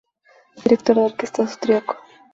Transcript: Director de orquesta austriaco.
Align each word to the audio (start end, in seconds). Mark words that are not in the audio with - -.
Director 0.63 0.95
de 0.95 1.03
orquesta 1.03 1.43
austriaco. 1.45 1.95